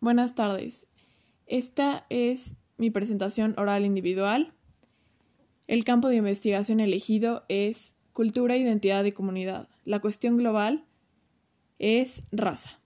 Buenas 0.00 0.34
tardes. 0.34 0.86
Esta 1.46 2.04
es 2.10 2.54
mi 2.76 2.90
presentación 2.90 3.54
oral 3.56 3.86
individual. 3.86 4.52
El 5.66 5.84
campo 5.84 6.08
de 6.08 6.16
investigación 6.16 6.80
elegido 6.80 7.44
es 7.48 7.94
cultura, 8.12 8.58
identidad 8.58 9.04
y 9.04 9.12
comunidad. 9.12 9.70
La 9.84 10.00
cuestión 10.00 10.36
global 10.36 10.84
es 11.78 12.20
raza. 12.30 12.78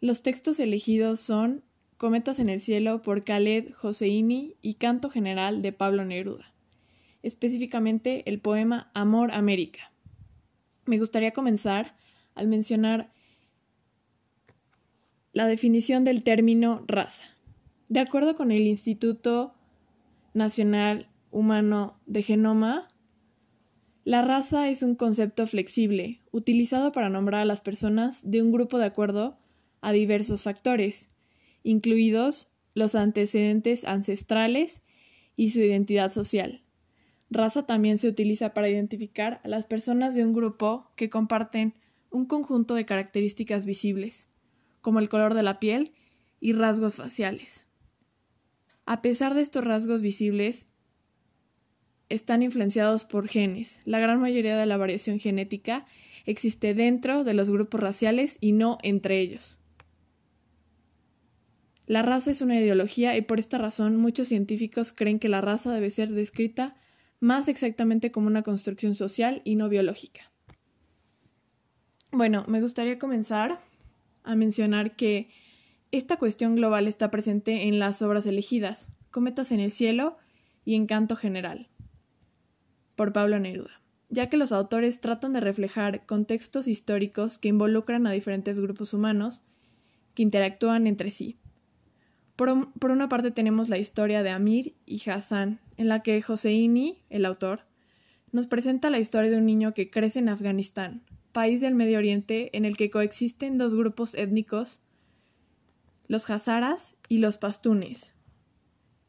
Los 0.00 0.22
textos 0.22 0.60
elegidos 0.60 1.18
son 1.18 1.64
Cometas 1.96 2.38
en 2.40 2.50
el 2.50 2.60
cielo 2.60 3.00
por 3.00 3.24
Khaled 3.24 3.72
Joseini 3.72 4.56
y 4.60 4.74
Canto 4.74 5.08
General 5.08 5.62
de 5.62 5.72
Pablo 5.72 6.04
Neruda. 6.04 6.52
Específicamente 7.22 8.28
el 8.28 8.38
poema 8.38 8.90
Amor 8.92 9.32
América. 9.32 9.92
Me 10.84 10.98
gustaría 10.98 11.32
comenzar 11.32 11.96
al 12.34 12.48
mencionar 12.48 13.13
la 15.34 15.48
definición 15.48 16.04
del 16.04 16.22
término 16.22 16.84
raza. 16.86 17.24
De 17.88 17.98
acuerdo 17.98 18.36
con 18.36 18.52
el 18.52 18.68
Instituto 18.68 19.52
Nacional 20.32 21.08
Humano 21.32 21.98
de 22.06 22.22
Genoma, 22.22 22.88
la 24.04 24.22
raza 24.22 24.68
es 24.68 24.84
un 24.84 24.94
concepto 24.94 25.48
flexible, 25.48 26.20
utilizado 26.30 26.92
para 26.92 27.10
nombrar 27.10 27.40
a 27.40 27.46
las 27.46 27.60
personas 27.60 28.20
de 28.22 28.42
un 28.42 28.52
grupo 28.52 28.78
de 28.78 28.84
acuerdo 28.84 29.36
a 29.80 29.90
diversos 29.90 30.42
factores, 30.42 31.08
incluidos 31.64 32.52
los 32.74 32.94
antecedentes 32.94 33.84
ancestrales 33.84 34.82
y 35.34 35.50
su 35.50 35.60
identidad 35.60 36.12
social. 36.12 36.62
Raza 37.28 37.66
también 37.66 37.98
se 37.98 38.06
utiliza 38.06 38.54
para 38.54 38.68
identificar 38.68 39.40
a 39.42 39.48
las 39.48 39.66
personas 39.66 40.14
de 40.14 40.24
un 40.24 40.32
grupo 40.32 40.92
que 40.94 41.10
comparten 41.10 41.74
un 42.10 42.26
conjunto 42.26 42.76
de 42.76 42.84
características 42.84 43.64
visibles, 43.64 44.28
como 44.84 44.98
el 44.98 45.08
color 45.08 45.32
de 45.32 45.42
la 45.42 45.58
piel 45.60 45.92
y 46.40 46.52
rasgos 46.52 46.94
faciales. 46.94 47.66
A 48.84 49.00
pesar 49.00 49.32
de 49.32 49.40
estos 49.40 49.64
rasgos 49.64 50.02
visibles, 50.02 50.66
están 52.10 52.42
influenciados 52.42 53.06
por 53.06 53.26
genes. 53.26 53.80
La 53.86 53.98
gran 53.98 54.20
mayoría 54.20 54.58
de 54.58 54.66
la 54.66 54.76
variación 54.76 55.18
genética 55.18 55.86
existe 56.26 56.74
dentro 56.74 57.24
de 57.24 57.32
los 57.32 57.48
grupos 57.48 57.80
raciales 57.80 58.36
y 58.42 58.52
no 58.52 58.76
entre 58.82 59.20
ellos. 59.20 59.58
La 61.86 62.02
raza 62.02 62.30
es 62.30 62.42
una 62.42 62.60
ideología 62.60 63.16
y 63.16 63.22
por 63.22 63.38
esta 63.38 63.56
razón 63.56 63.96
muchos 63.96 64.28
científicos 64.28 64.92
creen 64.92 65.18
que 65.18 65.30
la 65.30 65.40
raza 65.40 65.72
debe 65.72 65.88
ser 65.88 66.10
descrita 66.10 66.76
más 67.20 67.48
exactamente 67.48 68.10
como 68.10 68.26
una 68.26 68.42
construcción 68.42 68.94
social 68.94 69.40
y 69.44 69.56
no 69.56 69.70
biológica. 69.70 70.30
Bueno, 72.12 72.44
me 72.48 72.60
gustaría 72.60 72.98
comenzar 72.98 73.62
a 74.24 74.34
mencionar 74.34 74.96
que 74.96 75.28
esta 75.92 76.16
cuestión 76.16 76.56
global 76.56 76.88
está 76.88 77.10
presente 77.10 77.68
en 77.68 77.78
las 77.78 78.02
obras 78.02 78.26
elegidas, 78.26 78.92
Cometas 79.10 79.52
en 79.52 79.60
el 79.60 79.70
cielo 79.70 80.16
y 80.64 80.74
Encanto 80.74 81.14
general, 81.14 81.68
por 82.96 83.12
Pablo 83.12 83.38
Neruda, 83.38 83.80
ya 84.08 84.28
que 84.28 84.36
los 84.36 84.50
autores 84.50 85.00
tratan 85.00 85.32
de 85.32 85.38
reflejar 85.38 86.04
contextos 86.04 86.66
históricos 86.66 87.38
que 87.38 87.46
involucran 87.46 88.08
a 88.08 88.10
diferentes 88.10 88.58
grupos 88.58 88.92
humanos 88.92 89.42
que 90.14 90.22
interactúan 90.22 90.88
entre 90.88 91.10
sí. 91.10 91.38
Por, 92.34 92.72
por 92.72 92.90
una 92.90 93.08
parte 93.08 93.30
tenemos 93.30 93.68
la 93.68 93.78
historia 93.78 94.24
de 94.24 94.30
Amir 94.30 94.74
y 94.84 95.00
Hassan, 95.08 95.60
en 95.76 95.86
la 95.86 96.02
que 96.02 96.20
Joseini, 96.20 97.04
el 97.08 97.24
autor, 97.26 97.66
nos 98.32 98.48
presenta 98.48 98.90
la 98.90 98.98
historia 98.98 99.30
de 99.30 99.36
un 99.36 99.46
niño 99.46 99.74
que 99.74 99.90
crece 99.90 100.18
en 100.18 100.28
Afganistán, 100.28 101.04
país 101.34 101.60
del 101.60 101.74
Medio 101.74 101.98
Oriente 101.98 102.56
en 102.56 102.64
el 102.64 102.76
que 102.76 102.90
coexisten 102.90 103.58
dos 103.58 103.74
grupos 103.74 104.14
étnicos, 104.14 104.80
los 106.06 106.30
hazaras 106.30 106.96
y 107.08 107.18
los 107.18 107.38
pastunes. 107.38 108.14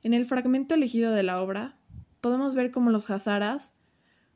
En 0.01 0.15
el 0.15 0.25
fragmento 0.25 0.73
elegido 0.73 1.13
de 1.13 1.21
la 1.21 1.39
obra, 1.39 1.77
podemos 2.21 2.55
ver 2.55 2.71
cómo 2.71 2.89
los 2.89 3.11
hazaras, 3.11 3.73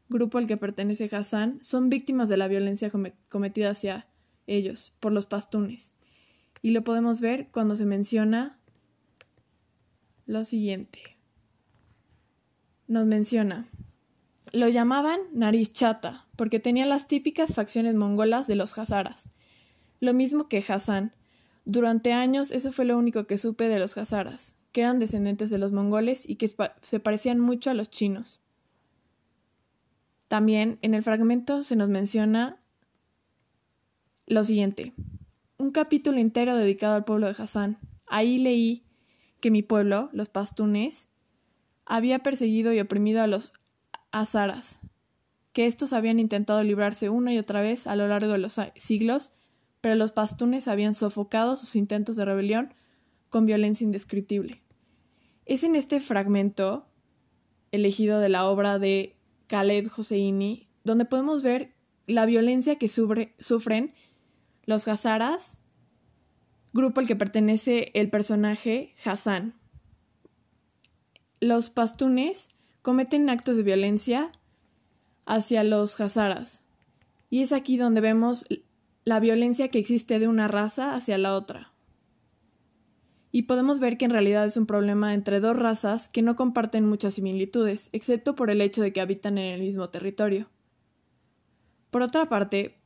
grupo 0.08 0.38
al 0.38 0.46
que 0.46 0.56
pertenece 0.56 1.10
Hassan, 1.12 1.58
son 1.64 1.90
víctimas 1.90 2.30
de 2.30 2.38
la 2.38 2.48
violencia 2.48 2.92
cometida 3.28 3.72
hacia 3.72 4.08
ellos 4.46 4.94
por 5.00 5.12
los 5.12 5.26
pastunes. 5.26 5.96
Y 6.62 6.70
lo 6.72 6.84
podemos 6.84 7.22
ver 7.22 7.50
cuando 7.52 7.76
se 7.76 7.88
menciona 7.88 8.60
lo 10.28 10.44
siguiente. 10.44 11.18
Nos 12.88 13.08
menciona 13.08 13.68
lo 14.52 14.68
llamaban 14.68 15.20
nariz 15.34 15.72
chata, 15.72 16.28
porque 16.36 16.60
tenía 16.60 16.86
las 16.86 17.08
típicas 17.08 17.54
facciones 17.54 17.96
mongolas 17.96 18.48
de 18.48 18.56
los 18.56 18.78
hazaras. 18.78 19.30
Lo 20.00 20.14
mismo 20.14 20.48
que 20.48 20.64
Hassan. 20.68 21.14
Durante 21.66 22.14
años 22.14 22.52
eso 22.52 22.72
fue 22.72 22.86
lo 22.86 22.98
único 22.98 23.28
que 23.28 23.38
supe 23.38 23.68
de 23.68 23.80
los 23.80 23.98
hazaras, 23.98 24.56
que 24.72 24.82
eran 24.82 24.98
descendientes 25.00 25.50
de 25.50 25.58
los 25.58 25.72
mongoles 25.72 26.28
y 26.28 26.36
que 26.36 26.50
se 26.82 27.00
parecían 27.00 27.40
mucho 27.40 27.70
a 27.70 27.74
los 27.74 27.90
chinos. 27.90 28.42
También 30.28 30.80
en 30.82 30.94
el 30.94 31.04
fragmento 31.04 31.62
se 31.62 31.76
nos 31.76 31.90
menciona 31.90 32.60
lo 34.26 34.44
siguiente. 34.44 34.94
Un 35.58 35.72
capítulo 35.72 36.20
entero 36.20 36.56
dedicado 36.56 36.96
al 36.96 37.04
pueblo 37.04 37.28
de 37.28 37.36
Hassan. 37.42 37.78
Ahí 38.08 38.38
leí 38.38 38.84
que 39.42 39.52
mi 39.52 39.64
pueblo, 39.64 40.10
los 40.14 40.30
pastunes, 40.30 41.10
había 41.86 42.20
perseguido 42.20 42.72
y 42.74 42.80
oprimido 42.80 43.22
a 43.22 43.28
los 43.28 43.54
azaras, 44.12 44.80
que 45.54 45.66
estos 45.66 45.94
habían 45.94 46.20
intentado 46.20 46.64
librarse 46.64 47.10
una 47.10 47.34
y 47.34 47.38
otra 47.38 47.62
vez 47.62 47.88
a 47.88 47.96
lo 47.96 48.08
largo 48.08 48.32
de 48.32 48.38
los 48.38 48.60
siglos, 48.76 49.32
pero 49.82 49.96
los 49.96 50.12
pastunes 50.12 50.68
habían 50.68 50.94
sofocado 50.94 51.56
sus 51.58 51.76
intentos 51.76 52.16
de 52.16 52.26
rebelión 52.26 52.74
con 53.30 53.46
violencia 53.46 53.86
indescriptible. 53.86 54.62
Es 55.46 55.64
en 55.64 55.76
este 55.76 56.00
fragmento, 56.00 56.88
elegido 57.72 58.20
de 58.20 58.30
la 58.30 58.48
obra 58.48 58.80
de 58.80 59.16
Khaled 59.48 59.88
Hosseini, 59.96 60.68
donde 60.84 61.06
podemos 61.06 61.44
ver 61.44 61.74
la 62.08 62.26
violencia 62.26 62.78
que 62.78 62.90
sufren 62.90 63.94
los 64.66 64.88
Hazaras, 64.88 65.60
grupo 66.74 67.00
al 67.00 67.08
que 67.08 67.16
pertenece 67.16 67.92
el 67.94 68.10
personaje 68.10 68.94
Hassan. 69.04 69.56
Los 71.40 71.70
pastunes 71.70 72.50
cometen 72.90 73.30
actos 73.30 73.56
de 73.56 73.62
violencia 73.62 74.32
hacia 75.28 75.64
los 75.64 76.02
hazaras. 76.02 76.64
Y 77.30 77.44
es 77.44 77.52
aquí 77.52 77.78
donde 77.78 78.02
vemos 78.02 78.46
la 79.04 79.20
violencia 79.20 79.68
que 79.68 79.78
existe 79.78 80.18
de 80.18 80.28
una 80.28 80.48
raza 80.48 80.96
hacia 80.96 81.20
la 81.20 81.36
otra. 81.36 81.72
Y 83.32 83.44
podemos 83.44 83.80
ver 83.80 84.00
que 84.00 84.06
en 84.06 84.10
realidad 84.10 84.44
es 84.48 84.58
un 84.58 84.66
problema 84.66 85.14
entre 85.14 85.40
dos 85.40 85.56
razas 85.56 86.10
que 86.10 86.24
no 86.24 86.36
comparten 86.36 86.84
muchas 86.84 87.14
similitudes, 87.14 87.90
excepto 87.92 88.36
por 88.36 88.50
el 88.50 88.60
hecho 88.60 88.82
de 88.82 88.92
que 88.92 89.02
habitan 89.02 89.38
en 89.38 89.54
el 89.54 89.62
mismo 89.62 89.90
territorio. 89.90 90.50
Por 91.92 92.02
otra 92.02 92.28
parte, 92.28 92.80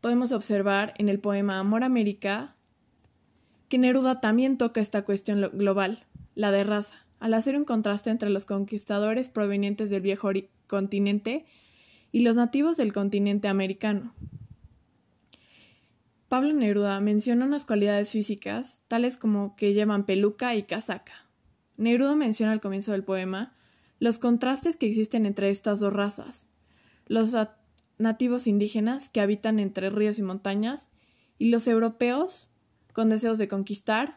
podemos 0.00 0.32
observar 0.32 0.94
en 0.96 1.10
el 1.10 1.20
poema 1.20 1.58
Amor 1.58 1.84
América 1.84 2.56
que 3.68 3.76
Neruda 3.76 4.22
también 4.22 4.56
toca 4.56 4.80
esta 4.80 5.04
cuestión 5.04 5.50
global, 5.52 6.06
la 6.34 6.52
de 6.52 6.64
raza 6.64 7.01
al 7.22 7.34
hacer 7.34 7.56
un 7.56 7.64
contraste 7.64 8.10
entre 8.10 8.30
los 8.30 8.46
conquistadores 8.46 9.28
provenientes 9.28 9.90
del 9.90 10.02
viejo 10.02 10.28
continente 10.66 11.44
y 12.10 12.20
los 12.20 12.34
nativos 12.34 12.76
del 12.76 12.92
continente 12.92 13.46
americano. 13.46 14.12
Pablo 16.28 16.52
Neruda 16.52 16.98
menciona 16.98 17.44
unas 17.44 17.64
cualidades 17.64 18.10
físicas, 18.10 18.80
tales 18.88 19.16
como 19.16 19.54
que 19.54 19.72
llevan 19.72 20.04
peluca 20.04 20.56
y 20.56 20.64
casaca. 20.64 21.12
Neruda 21.76 22.16
menciona 22.16 22.50
al 22.50 22.60
comienzo 22.60 22.90
del 22.90 23.04
poema 23.04 23.54
los 24.00 24.18
contrastes 24.18 24.76
que 24.76 24.86
existen 24.86 25.24
entre 25.24 25.50
estas 25.50 25.78
dos 25.78 25.92
razas, 25.92 26.50
los 27.06 27.36
nativos 27.98 28.48
indígenas 28.48 29.08
que 29.08 29.20
habitan 29.20 29.60
entre 29.60 29.90
ríos 29.90 30.18
y 30.18 30.22
montañas, 30.22 30.90
y 31.38 31.50
los 31.50 31.68
europeos 31.68 32.50
con 32.92 33.10
deseos 33.10 33.38
de 33.38 33.46
conquistar, 33.46 34.16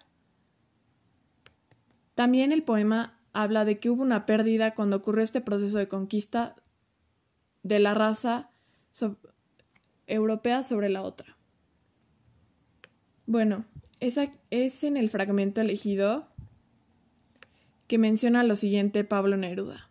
también 2.15 2.51
el 2.51 2.63
poema 2.63 3.19
habla 3.33 3.65
de 3.65 3.79
que 3.79 3.89
hubo 3.89 4.01
una 4.01 4.25
pérdida 4.25 4.73
cuando 4.73 4.95
ocurrió 4.95 5.23
este 5.23 5.41
proceso 5.41 5.77
de 5.77 5.87
conquista 5.87 6.55
de 7.63 7.79
la 7.79 7.93
raza 7.93 8.49
europea 10.07 10.63
sobre 10.63 10.89
la 10.89 11.01
otra. 11.01 11.37
Bueno, 13.27 13.65
esa 13.99 14.31
es 14.51 14.83
en 14.83 14.97
el 14.97 15.09
fragmento 15.09 15.61
elegido 15.61 16.27
que 17.87 17.97
menciona 17.97 18.43
lo 18.43 18.55
siguiente 18.55 19.03
Pablo 19.03 19.35
Neruda. 19.35 19.89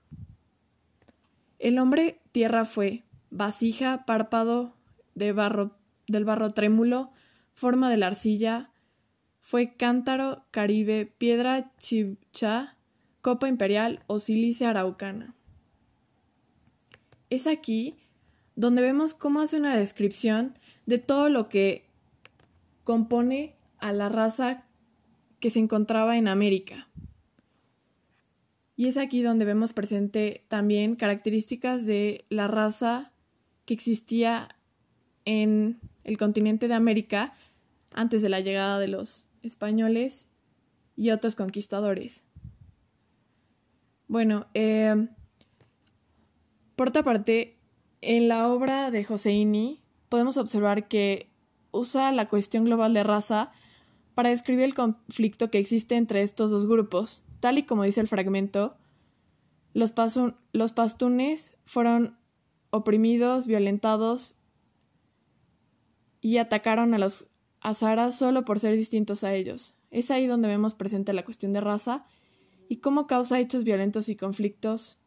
El 1.59 1.79
hombre 1.79 2.21
tierra 2.33 2.65
fue, 2.65 3.05
vasija, 3.31 4.05
párpado 4.07 4.75
de 5.15 5.33
barro, 5.33 5.77
del 6.07 6.25
barro 6.25 6.51
trémulo, 6.51 7.13
forma 7.53 7.91
de 7.91 7.97
la 7.97 8.09
arcilla, 8.09 8.71
fue 9.47 9.75
cántaro, 9.75 10.43
caribe, 10.51 11.05
piedra 11.05 11.71
chibcha, 11.77 12.79
copa 13.21 13.47
imperial 13.47 14.03
o 14.07 14.19
silicia 14.19 14.71
araucana. 14.71 15.35
Es 17.29 17.47
aquí 17.47 17.95
donde 18.57 18.81
vemos 18.81 19.13
cómo 19.13 19.43
hace 19.43 19.59
una 19.59 19.77
descripción 19.77 20.55
de 20.87 20.97
todo 20.97 21.29
lo 21.29 21.51
que 21.51 21.85
compone 22.85 23.55
a 23.81 23.93
la 23.93 24.09
raza 24.09 24.65
que 25.41 25.51
se 25.51 25.59
encontraba 25.59 26.17
en 26.17 26.27
América. 26.27 26.89
Y 28.77 28.89
es 28.89 28.97
aquí 28.97 29.21
donde 29.21 29.45
vemos 29.45 29.75
presente 29.75 30.47
también 30.49 30.97
características 30.97 31.85
de 31.85 32.25
la 32.31 32.49
raza 32.49 33.13
que 33.67 33.75
existía 33.75 34.57
en 35.27 35.81
el 36.03 36.17
continente 36.17 36.67
de 36.67 36.75
América 36.75 37.35
antes 37.93 38.23
de 38.23 38.31
la 38.31 38.41
llegada 38.41 38.79
de 38.79 38.89
los 38.89 39.29
españoles 39.45 40.29
y 40.97 41.11
otros 41.11 41.37
conquistadores. 41.37 42.27
Bueno, 44.09 44.47
eh, 44.55 45.09
por 46.77 46.89
otra 46.89 47.03
parte, 47.03 47.57
en 48.01 48.29
la 48.29 48.49
obra 48.49 48.91
de 48.91 49.05
Joseini 49.05 49.83
podemos 50.09 50.37
observar 50.37 50.89
que 50.89 51.31
usa 51.73 52.13
la 52.13 52.29
cuestión 52.29 52.65
global 52.65 52.95
de 52.95 53.03
raza 53.03 53.53
para 54.15 54.31
describir 54.31 54.65
el 54.65 54.75
conflicto 54.75 55.51
que 55.51 55.59
existe 55.59 55.97
entre 55.97 56.23
estos 56.23 56.51
dos 56.51 56.67
grupos. 56.67 57.23
Tal 57.41 57.59
y 57.59 57.65
como 57.65 57.83
dice 57.83 58.01
el 58.01 58.09
fragmento, 58.09 58.77
los, 59.73 59.93
los 60.53 60.73
pastunes 60.73 61.57
fueron 61.65 62.17
oprimidos, 62.71 63.47
violentados 63.47 64.37
y 66.21 66.39
atacaron 66.39 66.95
a 66.95 66.99
los 66.99 67.27
azaras 67.65 68.17
solo 68.17 68.45
por 68.45 68.61
ser 68.61 68.77
distintos 68.77 69.25
a 69.25 69.35
ellos. 69.35 69.75
Es 69.91 70.11
ahí 70.11 70.27
donde 70.27 70.49
vemos 70.49 70.75
presente 70.75 71.13
la 71.15 71.25
cuestión 71.25 71.53
de 71.55 71.63
raza 71.63 72.05
y 72.69 72.77
cómo 72.77 73.07
causa 73.07 73.41
hechos 73.41 73.65
violentos 73.65 74.09
y 74.09 74.17
conflictos 74.17 74.99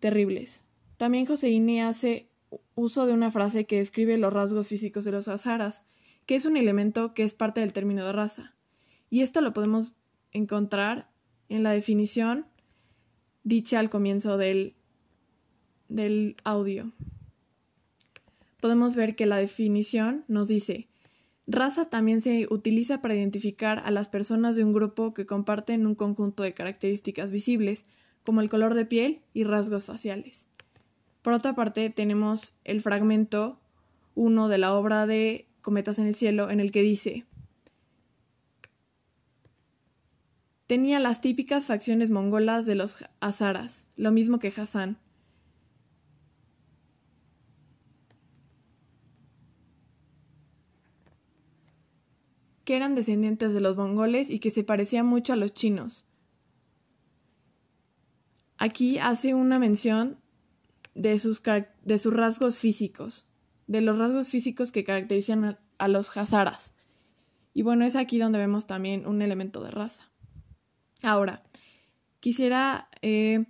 terribles. 0.00 0.66
También 0.98 1.24
Joseini 1.24 1.80
hace 1.80 2.30
uso 2.74 3.06
de 3.06 3.14
una 3.14 3.30
frase 3.30 3.64
que 3.64 3.78
describe 3.78 4.18
los 4.18 4.32
rasgos 4.32 4.68
físicos 4.68 5.06
de 5.06 5.12
los 5.12 5.28
azaras, 5.28 5.84
que 6.26 6.34
es 6.34 6.44
un 6.44 6.58
elemento 6.58 7.14
que 7.14 7.22
es 7.22 7.32
parte 7.32 7.60
del 7.60 7.72
término 7.72 8.04
de 8.04 8.12
raza. 8.12 8.54
Y 9.08 9.22
esto 9.22 9.40
lo 9.40 9.54
podemos 9.54 9.94
encontrar 10.32 11.10
en 11.48 11.62
la 11.62 11.72
definición 11.72 12.46
dicha 13.44 13.78
al 13.78 13.88
comienzo 13.88 14.36
del, 14.36 14.76
del 15.88 16.36
audio. 16.44 16.92
Podemos 18.60 18.94
ver 18.94 19.16
que 19.16 19.24
la 19.24 19.38
definición 19.38 20.24
nos 20.28 20.48
dice, 20.48 20.89
raza 21.52 21.84
también 21.84 22.20
se 22.20 22.46
utiliza 22.50 23.00
para 23.02 23.14
identificar 23.14 23.82
a 23.84 23.90
las 23.90 24.08
personas 24.08 24.56
de 24.56 24.64
un 24.64 24.72
grupo 24.72 25.14
que 25.14 25.26
comparten 25.26 25.86
un 25.86 25.94
conjunto 25.94 26.42
de 26.42 26.54
características 26.54 27.32
visibles, 27.32 27.84
como 28.24 28.40
el 28.40 28.48
color 28.48 28.74
de 28.74 28.86
piel 28.86 29.22
y 29.32 29.44
rasgos 29.44 29.84
faciales. 29.84 30.48
Por 31.22 31.32
otra 31.32 31.54
parte, 31.54 31.90
tenemos 31.90 32.54
el 32.64 32.80
fragmento 32.80 33.58
1 34.14 34.48
de 34.48 34.58
la 34.58 34.74
obra 34.74 35.06
de 35.06 35.46
Cometas 35.60 35.98
en 35.98 36.06
el 36.06 36.14
Cielo, 36.14 36.50
en 36.50 36.60
el 36.60 36.72
que 36.72 36.82
dice, 36.82 37.26
Tenía 40.66 41.00
las 41.00 41.20
típicas 41.20 41.66
facciones 41.66 42.10
mongolas 42.10 42.64
de 42.64 42.76
los 42.76 43.04
azaras, 43.18 43.88
lo 43.96 44.12
mismo 44.12 44.38
que 44.38 44.52
Hassan. 44.56 44.98
Que 52.64 52.76
eran 52.76 52.94
descendientes 52.94 53.52
de 53.54 53.60
los 53.60 53.76
mongoles 53.76 54.30
y 54.30 54.38
que 54.38 54.50
se 54.50 54.64
parecían 54.64 55.06
mucho 55.06 55.32
a 55.32 55.36
los 55.36 55.54
chinos. 55.54 56.06
Aquí 58.58 58.98
hace 58.98 59.34
una 59.34 59.58
mención 59.58 60.18
de 60.94 61.18
sus, 61.18 61.42
de 61.42 61.98
sus 61.98 62.12
rasgos 62.12 62.58
físicos, 62.58 63.26
de 63.66 63.80
los 63.80 63.98
rasgos 63.98 64.28
físicos 64.28 64.72
que 64.72 64.84
caracterizan 64.84 65.58
a, 65.78 65.88
los 65.88 66.14
hazaras. 66.16 66.74
Y 67.54 67.62
bueno, 67.62 67.84
es 67.84 67.96
aquí 67.96 68.18
donde 68.18 68.38
vemos 68.38 68.66
también 68.66 69.06
un 69.06 69.22
elemento 69.22 69.62
de 69.62 69.70
raza. 69.70 70.10
Ahora, 71.02 71.42
quisiera, 72.20 72.88
eh, 73.00 73.46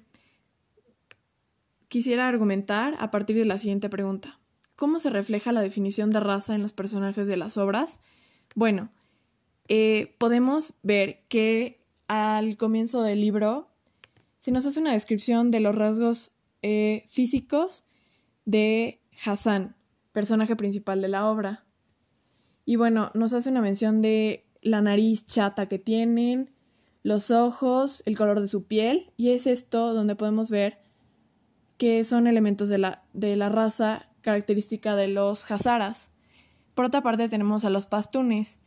quisiera 1.88 2.28
argumentar 2.28 2.96
a 3.00 3.10
partir 3.10 3.36
de 3.36 3.44
la 3.44 3.58
siguiente 3.58 3.88
pregunta. 3.88 4.38
¿Cómo 4.76 4.98
se 4.98 5.10
refleja 5.10 5.52
la 5.52 5.60
definición 5.60 6.10
de 6.10 6.20
raza 6.20 6.54
en 6.54 6.62
los 6.62 6.72
personajes 6.72 7.26
de 7.26 7.36
las 7.36 7.56
obras? 7.56 8.00
Bueno, 8.54 8.90
eh, 9.72 10.16
podemos 10.18 10.74
ver 10.82 11.22
que 11.28 11.86
al 12.08 12.56
comienzo 12.56 13.02
del 13.02 13.20
libro 13.20 13.70
se 14.40 14.50
nos 14.50 14.66
hace 14.66 14.80
una 14.80 14.94
descripción 14.94 15.52
de 15.52 15.60
los 15.60 15.76
rasgos 15.76 16.32
eh, 16.62 17.04
físicos 17.08 17.84
de 18.44 19.00
Hassan, 19.24 19.76
personaje 20.10 20.56
principal 20.56 21.00
de 21.00 21.06
la 21.06 21.30
obra. 21.30 21.64
Y 22.64 22.74
bueno, 22.74 23.12
nos 23.14 23.32
hace 23.32 23.48
una 23.48 23.60
mención 23.60 24.02
de 24.02 24.44
la 24.60 24.82
nariz 24.82 25.24
chata 25.24 25.66
que 25.66 25.78
tienen, 25.78 26.50
los 27.04 27.30
ojos, 27.30 28.02
el 28.06 28.16
color 28.16 28.40
de 28.40 28.48
su 28.48 28.64
piel, 28.64 29.12
y 29.16 29.30
es 29.30 29.46
esto 29.46 29.94
donde 29.94 30.16
podemos 30.16 30.50
ver 30.50 30.80
que 31.78 32.02
son 32.02 32.26
elementos 32.26 32.68
de 32.68 32.78
la, 32.78 33.04
de 33.12 33.36
la 33.36 33.48
raza 33.50 34.10
característica 34.20 34.96
de 34.96 35.06
los 35.06 35.48
hazaras. 35.48 36.10
Por 36.74 36.86
otra 36.86 37.04
parte 37.04 37.28
tenemos 37.28 37.64
a 37.64 37.70
los 37.70 37.86
pastunes. 37.86 38.58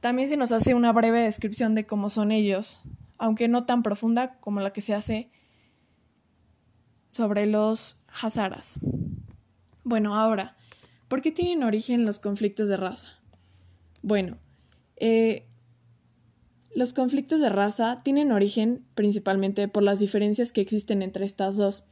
También 0.00 0.28
se 0.28 0.36
nos 0.36 0.52
hace 0.52 0.74
una 0.74 0.92
breve 0.92 1.22
descripción 1.22 1.74
de 1.74 1.86
cómo 1.86 2.08
son 2.08 2.32
ellos 2.32 2.82
aunque 3.20 3.48
no 3.48 3.66
tan 3.66 3.82
profunda 3.82 4.38
como 4.40 4.60
la 4.60 4.72
que 4.72 4.80
se 4.80 4.94
hace 4.94 5.30
sobre 7.10 7.44
los 7.44 7.98
hazaras. 8.22 8.80
Bueno, 9.84 10.16
ahora, 10.16 10.56
¿por 11.06 11.20
qué 11.20 11.30
tienen 11.30 11.62
origen 11.62 12.06
los 12.06 12.18
conflictos 12.18 12.68
de 12.68 12.78
raza? 12.78 13.08
Bueno, 14.02 14.38
eh, 14.96 15.46
los 16.74 16.94
conflictos 16.94 17.42
de 17.42 17.50
raza 17.50 17.98
tienen 18.02 18.32
origen 18.32 18.86
principalmente 18.94 19.68
por 19.68 19.82
las 19.82 19.98
diferencias 19.98 20.50
que 20.50 20.62
existen 20.62 21.02
entre 21.02 21.26
estas 21.26 21.58
dos. 21.58 21.84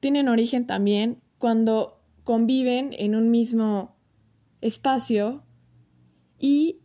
Tienen 0.00 0.30
origen 0.30 0.66
también 0.66 1.20
cuando 1.36 2.00
conviven 2.24 2.94
en 2.94 3.14
un 3.14 3.30
mismo 3.30 3.96
espacio 4.62 5.44
y 6.38 6.80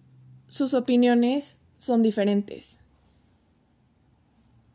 sus 0.51 0.74
opiniones 0.74 1.59
son 1.77 2.03
diferentes. 2.03 2.81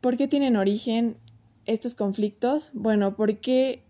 ¿Por 0.01 0.17
qué 0.17 0.27
tienen 0.27 0.57
origen 0.57 1.17
estos 1.65 1.93
conflictos? 1.93 2.71
Bueno, 2.73 3.15
porque 3.15 3.83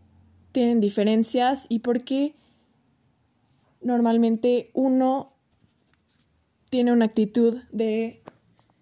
tienen 0.51 0.81
diferencias 0.81 1.65
y 1.69 1.79
porque 1.79 2.35
normalmente 3.81 4.69
uno 4.73 5.33
tiene 6.69 6.91
una 6.91 7.05
actitud 7.05 7.55
de 7.71 8.21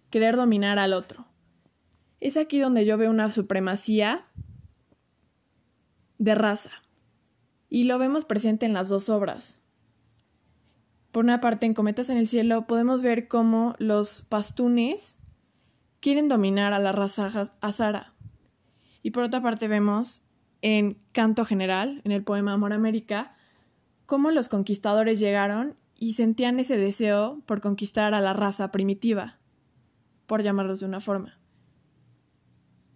querer 0.09 0.35
dominar 0.35 0.79
al 0.79 0.93
otro. 0.93 1.27
Es 2.19 2.38
aquí 2.38 2.59
donde 2.59 2.85
yo 2.85 2.97
veo 2.97 3.12
una 3.12 3.29
supremacía 3.29 4.25
de 6.17 6.33
raza. 6.33 6.71
Y 7.69 7.83
lo 7.83 8.00
vemos 8.00 8.25
presente 8.25 8.65
en 8.65 8.74
las 8.74 8.89
dos 8.89 9.09
obras. 9.09 9.59
Por 11.15 11.24
una 11.24 11.39
parte, 11.39 11.65
en 11.65 11.74
Cometas 11.74 12.10
en 12.10 12.17
el 12.17 12.27
Cielo 12.27 12.67
podemos 12.67 13.01
ver 13.01 13.29
cómo 13.29 13.74
los 13.77 14.24
pastunes 14.24 15.17
quieren 16.01 16.27
dominar 16.27 16.74
a 16.74 16.79
la 16.79 16.91
raza 16.91 17.31
azara. 17.62 18.13
Y 19.01 19.12
por 19.12 19.24
otra 19.24 19.41
parte 19.41 19.69
vemos 19.69 20.24
en 20.62 20.98
Canto 21.13 21.45
General, 21.45 22.01
en 22.03 22.12
el 22.12 22.25
poema 22.25 22.51
Amor 22.51 22.74
América, 22.74 23.34
cómo 24.05 24.29
los 24.29 24.50
conquistadores 24.50 25.17
llegaron 25.17 25.77
y 25.98 26.15
sentían 26.15 26.60
ese 26.60 26.75
deseo 26.75 27.41
por 27.45 27.62
conquistar 27.62 28.13
a 28.13 28.19
la 28.19 28.34
raza 28.34 28.74
primitiva, 28.74 29.39
por 30.25 30.43
llamarlos 30.43 30.81
de 30.81 30.88
una 30.88 31.00
forma. 31.00 31.39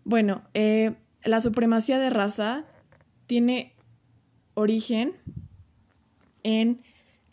Bueno, 0.03 0.41
eh, 0.53 0.97
la 1.23 1.39
supremacía 1.39 1.99
de 1.99 2.09
raza 2.09 2.65
tiene 3.27 3.77
origen 4.55 5.13
en 6.43 6.81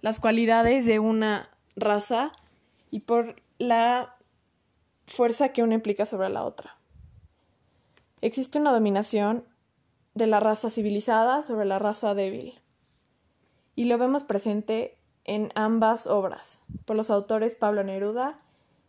las 0.07 0.21
cualidades 0.21 0.87
de 0.87 1.01
una 1.01 1.51
raza 1.75 2.31
y 2.93 3.01
por 3.01 3.43
la 3.59 4.15
fuerza 5.09 5.49
que 5.49 5.65
una 5.65 5.75
implica 5.75 6.07
sobre 6.07 6.29
la 6.29 6.45
otra. 6.45 6.77
Existe 8.21 8.61
una 8.61 8.71
dominación 8.71 9.45
de 10.15 10.29
la 10.29 10.39
raza 10.39 10.71
civilizada 10.71 11.43
sobre 11.43 11.65
la 11.65 11.81
raza 11.81 12.15
débil. 12.15 12.61
Y 13.75 13.87
lo 13.87 13.99
vemos 13.99 14.23
presente 14.23 14.97
en 15.25 15.51
ambas 15.57 16.07
obras, 16.07 16.61
por 16.85 16.95
los 16.95 17.11
autores 17.11 17.57
Pablo 17.57 17.83
Neruda 17.83 18.39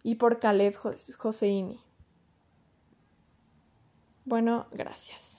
y 0.04 0.16
por 0.16 0.38
Khaled 0.38 0.76
Joseini. 0.76 1.82
Bueno, 4.24 4.68
gracias. 4.70 5.37